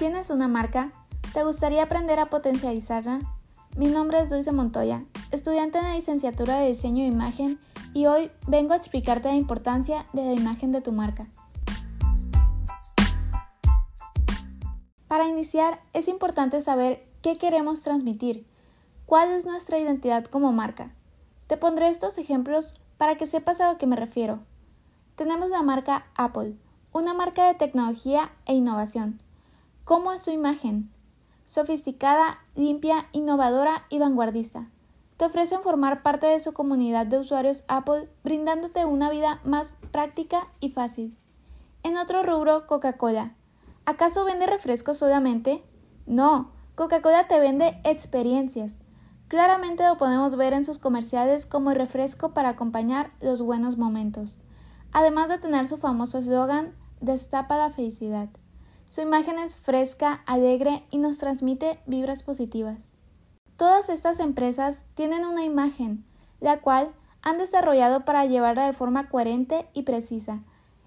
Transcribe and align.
¿Tienes 0.00 0.30
una 0.30 0.48
marca? 0.48 0.92
¿Te 1.34 1.44
gustaría 1.44 1.82
aprender 1.82 2.20
a 2.20 2.30
potencializarla? 2.30 3.20
Mi 3.76 3.86
nombre 3.88 4.18
es 4.18 4.30
Dulce 4.30 4.50
Montoya, 4.50 5.04
estudiante 5.30 5.78
de 5.78 5.92
licenciatura 5.92 6.56
de 6.56 6.68
diseño 6.68 7.02
de 7.02 7.10
imagen 7.10 7.60
y 7.92 8.06
hoy 8.06 8.30
vengo 8.46 8.72
a 8.72 8.76
explicarte 8.76 9.28
la 9.28 9.34
importancia 9.34 10.06
de 10.14 10.24
la 10.24 10.32
imagen 10.32 10.72
de 10.72 10.80
tu 10.80 10.92
marca. 10.92 11.26
Para 15.06 15.28
iniciar, 15.28 15.82
es 15.92 16.08
importante 16.08 16.62
saber 16.62 17.06
qué 17.20 17.36
queremos 17.36 17.82
transmitir, 17.82 18.46
cuál 19.04 19.30
es 19.30 19.44
nuestra 19.44 19.78
identidad 19.78 20.24
como 20.24 20.50
marca. 20.50 20.94
Te 21.46 21.58
pondré 21.58 21.90
estos 21.90 22.16
ejemplos 22.16 22.74
para 22.96 23.16
que 23.16 23.26
sepas 23.26 23.60
a 23.60 23.70
lo 23.70 23.76
que 23.76 23.86
me 23.86 23.96
refiero. 23.96 24.40
Tenemos 25.14 25.50
la 25.50 25.60
marca 25.60 26.06
Apple, 26.14 26.56
una 26.90 27.12
marca 27.12 27.46
de 27.46 27.54
tecnología 27.54 28.32
e 28.46 28.54
innovación. 28.54 29.20
¿Cómo 29.90 30.12
es 30.12 30.22
su 30.22 30.30
imagen? 30.30 30.88
Sofisticada, 31.46 32.38
limpia, 32.54 33.08
innovadora 33.10 33.86
y 33.88 33.98
vanguardista. 33.98 34.70
Te 35.16 35.24
ofrecen 35.24 35.62
formar 35.62 36.04
parte 36.04 36.28
de 36.28 36.38
su 36.38 36.52
comunidad 36.52 37.06
de 37.06 37.18
usuarios 37.18 37.64
Apple, 37.66 38.08
brindándote 38.22 38.84
una 38.84 39.10
vida 39.10 39.40
más 39.42 39.74
práctica 39.90 40.46
y 40.60 40.70
fácil. 40.70 41.18
En 41.82 41.96
otro 41.96 42.22
rubro, 42.22 42.68
Coca-Cola. 42.68 43.34
¿Acaso 43.84 44.24
vende 44.24 44.46
refrescos 44.46 44.96
solamente? 44.96 45.64
No, 46.06 46.52
Coca-Cola 46.76 47.26
te 47.26 47.40
vende 47.40 47.80
experiencias. 47.82 48.78
Claramente 49.26 49.84
lo 49.84 49.96
podemos 49.96 50.36
ver 50.36 50.52
en 50.52 50.64
sus 50.64 50.78
comerciales 50.78 51.46
como 51.46 51.74
refresco 51.74 52.32
para 52.32 52.50
acompañar 52.50 53.10
los 53.20 53.42
buenos 53.42 53.76
momentos, 53.76 54.38
además 54.92 55.28
de 55.28 55.38
tener 55.38 55.66
su 55.66 55.78
famoso 55.78 56.18
eslogan 56.18 56.76
Destapa 57.00 57.56
la 57.56 57.70
felicidad. 57.70 58.28
Su 58.90 59.02
imagen 59.02 59.38
es 59.38 59.54
fresca, 59.54 60.24
alegre 60.26 60.82
y 60.90 60.98
nos 60.98 61.18
transmite 61.18 61.78
vibras 61.86 62.24
positivas. 62.24 62.76
Todas 63.56 63.88
estas 63.88 64.18
empresas 64.18 64.84
tienen 64.96 65.24
una 65.24 65.44
imagen, 65.44 66.04
la 66.40 66.60
cual 66.60 66.90
han 67.22 67.38
desarrollado 67.38 68.04
para 68.04 68.26
llevarla 68.26 68.66
de 68.66 68.72
forma 68.72 69.08
coherente 69.08 69.68
y 69.74 69.84
precisa. 69.84 70.42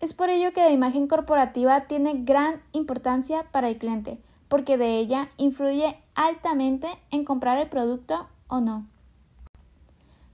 Es 0.00 0.12
por 0.12 0.28
ello 0.28 0.52
que 0.52 0.64
la 0.64 0.72
imagen 0.72 1.06
corporativa 1.06 1.82
tiene 1.82 2.24
gran 2.24 2.60
importancia 2.72 3.46
para 3.52 3.68
el 3.68 3.78
cliente, 3.78 4.20
porque 4.48 4.76
de 4.76 4.98
ella 4.98 5.28
influye 5.36 5.96
altamente 6.16 6.88
en 7.12 7.24
comprar 7.24 7.58
el 7.58 7.68
producto 7.68 8.26
o 8.48 8.60
no. 8.60 8.88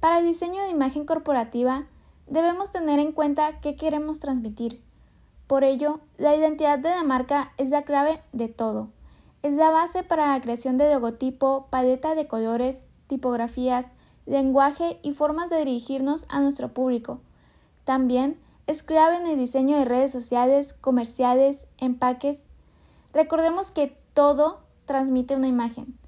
Para 0.00 0.18
el 0.18 0.26
diseño 0.26 0.60
de 0.64 0.70
imagen 0.70 1.06
corporativa 1.06 1.86
debemos 2.26 2.72
tener 2.72 2.98
en 2.98 3.12
cuenta 3.12 3.60
qué 3.60 3.76
queremos 3.76 4.18
transmitir, 4.18 4.82
por 5.46 5.62
ello, 5.62 6.00
la 6.16 6.34
identidad 6.34 6.78
de 6.78 6.88
la 6.88 7.02
marca 7.02 7.52
es 7.58 7.70
la 7.70 7.82
clave 7.82 8.22
de 8.32 8.48
todo. 8.48 8.88
Es 9.42 9.52
la 9.52 9.70
base 9.70 10.02
para 10.02 10.28
la 10.28 10.40
creación 10.40 10.78
de 10.78 10.92
logotipo, 10.92 11.66
paleta 11.68 12.14
de 12.14 12.26
colores, 12.26 12.82
tipografías, 13.08 13.86
lenguaje 14.24 14.98
y 15.02 15.12
formas 15.12 15.50
de 15.50 15.58
dirigirnos 15.58 16.24
a 16.30 16.40
nuestro 16.40 16.72
público. 16.72 17.20
También 17.84 18.40
es 18.66 18.82
clave 18.82 19.16
en 19.16 19.26
el 19.26 19.36
diseño 19.36 19.76
de 19.76 19.84
redes 19.84 20.10
sociales, 20.10 20.72
comerciales, 20.72 21.66
empaques. 21.76 22.46
Recordemos 23.12 23.70
que 23.70 23.98
todo 24.14 24.60
transmite 24.86 25.36
una 25.36 25.48
imagen. 25.48 25.98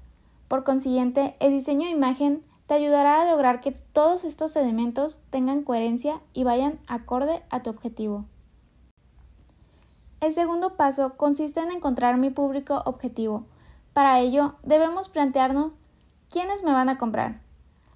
Por 0.47 0.63
consiguiente, 0.63 1.35
el 1.39 1.51
diseño 1.51 1.85
de 1.85 1.91
imagen 1.91 2.43
te 2.65 2.73
ayudará 2.73 3.21
a 3.21 3.29
lograr 3.29 3.61
que 3.61 3.71
todos 3.71 4.25
estos 4.25 4.55
elementos 4.55 5.19
tengan 5.29 5.61
coherencia 5.61 6.21
y 6.33 6.43
vayan 6.43 6.79
acorde 6.87 7.43
a 7.51 7.61
tu 7.61 7.69
objetivo. 7.69 8.25
El 10.19 10.33
segundo 10.33 10.77
paso 10.77 11.15
consiste 11.15 11.59
en 11.59 11.71
encontrar 11.71 12.17
mi 12.17 12.31
público 12.31 12.81
objetivo. 12.85 13.45
Para 13.93 14.19
ello, 14.19 14.55
debemos 14.63 15.09
plantearnos 15.09 15.77
quiénes 16.29 16.63
me 16.63 16.71
van 16.71 16.89
a 16.89 16.97
comprar, 16.97 17.41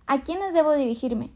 a 0.05 0.21
quiénes 0.21 0.53
debo 0.53 0.73
dirigirme. 0.73 1.31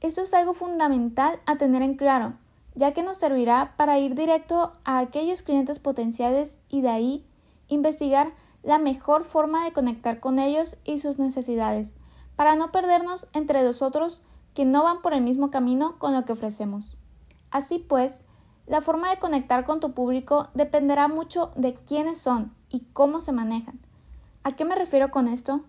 Esto 0.00 0.22
es 0.22 0.32
algo 0.32 0.54
fundamental 0.54 1.40
a 1.44 1.56
tener 1.56 1.82
en 1.82 1.96
claro, 1.96 2.34
ya 2.74 2.92
que 2.92 3.02
nos 3.02 3.18
servirá 3.18 3.74
para 3.76 3.98
ir 3.98 4.14
directo 4.14 4.72
a 4.84 4.98
aquellos 4.98 5.42
clientes 5.42 5.78
potenciales 5.78 6.56
y 6.68 6.80
de 6.80 6.88
ahí 6.88 7.26
investigar 7.68 8.32
la 8.62 8.78
mejor 8.78 9.24
forma 9.24 9.62
de 9.64 9.72
conectar 9.72 10.20
con 10.20 10.38
ellos 10.38 10.78
y 10.84 11.00
sus 11.00 11.18
necesidades, 11.18 11.92
para 12.34 12.56
no 12.56 12.72
perdernos 12.72 13.28
entre 13.34 13.62
los 13.62 13.82
otros 13.82 14.22
que 14.54 14.64
no 14.64 14.84
van 14.84 15.02
por 15.02 15.12
el 15.12 15.22
mismo 15.22 15.50
camino 15.50 15.98
con 15.98 16.14
lo 16.14 16.24
que 16.24 16.32
ofrecemos. 16.32 16.96
Así 17.50 17.78
pues, 17.78 18.24
la 18.66 18.80
forma 18.80 19.10
de 19.10 19.18
conectar 19.18 19.64
con 19.64 19.80
tu 19.80 19.92
público 19.92 20.48
dependerá 20.54 21.08
mucho 21.08 21.50
de 21.54 21.74
quiénes 21.74 22.18
son 22.18 22.54
y 22.70 22.80
cómo 22.92 23.20
se 23.20 23.32
manejan. 23.32 23.78
¿A 24.42 24.52
qué 24.52 24.64
me 24.64 24.74
refiero 24.74 25.10
con 25.10 25.28
esto? 25.28 25.62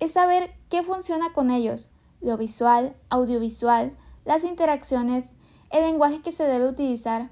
Es 0.00 0.12
saber 0.12 0.52
qué 0.68 0.82
funciona 0.82 1.32
con 1.32 1.50
ellos, 1.50 1.88
lo 2.20 2.36
visual, 2.36 2.96
audiovisual, 3.08 3.96
las 4.24 4.42
interacciones, 4.42 5.36
el 5.70 5.82
lenguaje 5.82 6.22
que 6.22 6.32
se 6.32 6.44
debe 6.44 6.68
utilizar. 6.68 7.30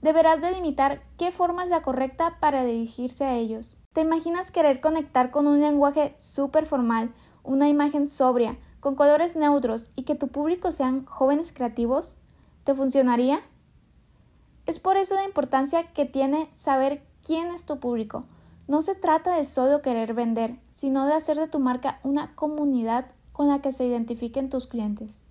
Deberás 0.00 0.40
delimitar 0.40 1.02
qué 1.18 1.30
forma 1.30 1.64
es 1.64 1.70
la 1.70 1.82
correcta 1.82 2.38
para 2.40 2.64
dirigirse 2.64 3.24
a 3.24 3.34
ellos. 3.34 3.76
¿Te 3.92 4.00
imaginas 4.00 4.50
querer 4.50 4.80
conectar 4.80 5.30
con 5.30 5.46
un 5.46 5.60
lenguaje 5.60 6.14
súper 6.18 6.64
formal, 6.64 7.12
una 7.42 7.68
imagen 7.68 8.08
sobria, 8.08 8.56
con 8.80 8.94
colores 8.94 9.36
neutros 9.36 9.90
y 9.94 10.04
que 10.04 10.14
tu 10.14 10.28
público 10.28 10.72
sean 10.72 11.04
jóvenes 11.04 11.52
creativos? 11.52 12.16
¿Te 12.64 12.74
funcionaría? 12.74 13.42
Es 14.70 14.78
por 14.78 14.96
eso 14.96 15.16
la 15.16 15.24
importancia 15.24 15.82
que 15.88 16.04
tiene 16.04 16.48
saber 16.54 17.02
quién 17.26 17.48
es 17.48 17.66
tu 17.66 17.80
público. 17.80 18.26
No 18.68 18.82
se 18.82 18.94
trata 18.94 19.34
de 19.34 19.44
solo 19.44 19.82
querer 19.82 20.14
vender, 20.14 20.60
sino 20.76 21.06
de 21.06 21.14
hacer 21.14 21.36
de 21.38 21.48
tu 21.48 21.58
marca 21.58 21.98
una 22.04 22.36
comunidad 22.36 23.06
con 23.32 23.48
la 23.48 23.60
que 23.60 23.72
se 23.72 23.84
identifiquen 23.84 24.48
tus 24.48 24.68
clientes. 24.68 25.22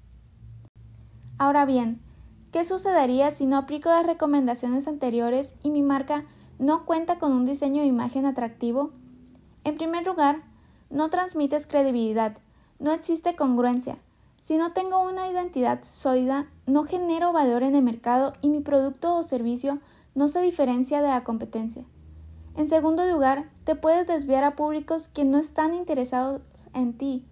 Ahora 1.38 1.64
bien, 1.64 2.02
¿qué 2.52 2.66
sucedería 2.66 3.32
si 3.32 3.46
no 3.46 3.56
aplico 3.56 3.88
las 3.88 4.06
recomendaciones 4.06 4.90
anteriores 4.90 5.56
y 5.64 5.70
mi 5.70 5.84
marca 5.84 6.26
no 6.58 6.86
cuenta 6.86 7.18
con 7.18 7.32
un 7.32 7.46
diseño 7.46 7.84
de 7.84 7.88
imagen 7.88 8.26
atractivo? 8.26 8.92
En 9.64 9.78
primer 9.78 10.06
lugar, 10.06 10.44
no 10.90 11.10
transmites 11.10 11.66
credibilidad, 11.66 12.36
no 12.78 12.92
existe 12.92 13.38
congruencia, 13.38 14.00
si 14.50 14.58
no 14.58 14.72
tengo 14.72 15.04
una 15.04 15.30
identidad 15.30 15.84
sólida, 15.84 16.48
no 16.66 16.84
genero 16.84 17.32
valor 17.32 17.62
en 17.62 17.76
el 17.76 17.84
mercado 17.84 18.34
y 18.42 18.50
mi 18.50 18.62
producto 18.62 19.16
o 19.16 19.22
servicio 19.22 19.78
no 20.16 20.28
se 20.28 20.42
diferencia 20.42 21.04
de 21.04 21.10
la 21.10 21.24
competencia. 21.24 21.86
En 22.58 22.68
segundo 22.68 23.06
lugar, 23.06 23.52
te 23.64 23.76
puedes 23.76 24.08
desviar 24.08 24.44
a 24.44 24.56
públicos 24.56 25.08
que 25.08 25.24
no 25.24 25.38
están 25.38 25.76
interesados 25.76 26.42
en 26.74 26.98
ti. 26.98 27.28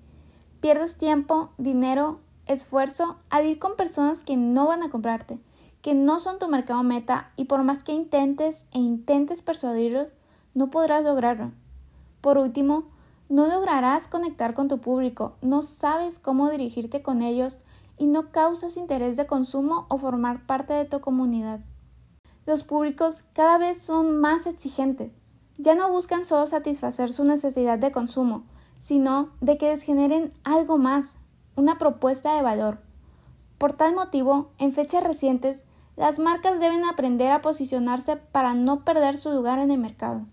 Pierdes 0.61 0.95
tiempo, 0.97 1.49
dinero, 1.57 2.19
esfuerzo 2.45 3.17
al 3.31 3.47
ir 3.47 3.57
con 3.57 3.75
personas 3.75 4.21
que 4.21 4.37
no 4.37 4.67
van 4.67 4.83
a 4.83 4.91
comprarte, 4.91 5.39
que 5.81 5.95
no 5.95 6.19
son 6.19 6.37
tu 6.37 6.47
mercado 6.47 6.83
meta 6.83 7.31
y 7.35 7.45
por 7.45 7.63
más 7.63 7.83
que 7.83 7.93
intentes 7.93 8.67
e 8.73 8.77
intentes 8.77 9.41
persuadirlos, 9.41 10.13
no 10.53 10.69
podrás 10.69 11.03
lograrlo. 11.03 11.51
Por 12.21 12.37
último, 12.37 12.83
no 13.29 13.47
lograrás 13.47 14.07
conectar 14.07 14.53
con 14.53 14.67
tu 14.67 14.79
público, 14.79 15.35
no 15.41 15.61
sabes 15.61 16.17
cómo 16.19 16.49
dirigirte 16.49 17.01
con 17.01 17.21
ellos 17.21 17.57
y 17.97 18.07
no 18.07 18.31
causas 18.31 18.77
interés 18.77 19.17
de 19.17 19.27
consumo 19.27 19.85
o 19.89 19.97
formar 19.97 20.45
parte 20.45 20.73
de 20.73 20.85
tu 20.85 21.01
comunidad. 21.01 21.59
Los 22.45 22.63
públicos 22.63 23.23
cada 23.33 23.57
vez 23.57 23.81
son 23.81 24.19
más 24.19 24.45
exigentes. 24.45 25.11
Ya 25.57 25.75
no 25.75 25.89
buscan 25.89 26.23
solo 26.23 26.47
satisfacer 26.47 27.11
su 27.11 27.25
necesidad 27.25 27.79
de 27.79 27.91
consumo, 27.91 28.45
sino 28.79 29.31
de 29.41 29.57
que 29.57 29.71
les 29.71 29.81
generen 29.81 30.31
algo 30.43 30.77
más, 30.77 31.17
una 31.55 31.77
propuesta 31.77 32.35
de 32.35 32.43
valor. 32.43 32.79
Por 33.57 33.73
tal 33.73 33.95
motivo, 33.95 34.51
en 34.59 34.71
fechas 34.71 35.03
recientes, 35.03 35.65
las 35.97 36.19
marcas 36.19 36.59
deben 36.59 36.85
aprender 36.85 37.31
a 37.31 37.41
posicionarse 37.41 38.15
para 38.15 38.53
no 38.53 38.85
perder 38.85 39.17
su 39.17 39.31
lugar 39.31 39.57
en 39.59 39.71
el 39.71 39.79
mercado 39.79 40.27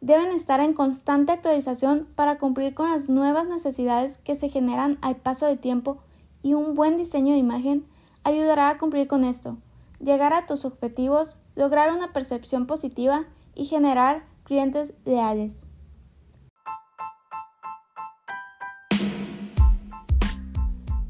deben 0.00 0.32
estar 0.32 0.60
en 0.60 0.72
constante 0.72 1.32
actualización 1.32 2.06
para 2.14 2.38
cumplir 2.38 2.74
con 2.74 2.90
las 2.90 3.08
nuevas 3.08 3.46
necesidades 3.46 4.18
que 4.18 4.36
se 4.36 4.48
generan 4.48 4.98
al 5.00 5.16
paso 5.16 5.46
del 5.46 5.58
tiempo 5.58 5.98
y 6.42 6.54
un 6.54 6.74
buen 6.74 6.96
diseño 6.96 7.32
de 7.32 7.38
imagen 7.38 7.86
ayudará 8.22 8.68
a 8.70 8.78
cumplir 8.78 9.06
con 9.06 9.24
esto, 9.24 9.56
llegar 10.00 10.32
a 10.32 10.46
tus 10.46 10.64
objetivos, 10.64 11.38
lograr 11.54 11.92
una 11.92 12.12
percepción 12.12 12.66
positiva 12.66 13.24
y 13.54 13.64
generar 13.64 14.24
clientes 14.44 14.94
leales. 15.04 15.66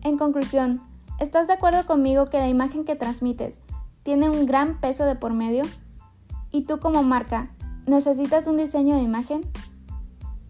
En 0.03 0.19
conclusión, 0.19 0.81
¿estás 1.19 1.49
de 1.49 1.55
acuerdo 1.55 1.85
conmigo 1.85 2.27
que 2.27 2.39
la 2.39 2.49
imagen 2.49 2.85
que 2.85 2.95
transmites 2.95 3.61
tiene 4.05 4.31
un 4.31 4.47
gran 4.47 4.81
peso 4.81 5.05
de 5.05 5.17
por 5.17 5.35
medio? 5.35 5.65
¿Y 6.53 6.63
tú 6.63 6.79
como 6.79 7.03
marca 7.03 7.51
¿Necesitas 7.87 8.49
un 8.49 8.57
diseño 8.57 8.97
de 8.97 9.03
imagen? 9.03 9.43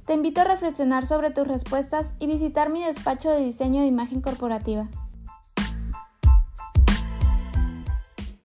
Te 0.07 0.15
invito 0.15 0.41
a 0.41 0.45
reflexionar 0.45 1.05
sobre 1.05 1.31
tus 1.31 1.47
respuestas 1.47 2.15
y 2.19 2.27
visitar 2.27 2.71
mi 2.71 2.83
despacho 2.83 3.31
de 3.31 3.41
diseño 3.41 3.83
de 3.83 3.89
imagen 3.89 4.23
corporativa. 4.23 4.89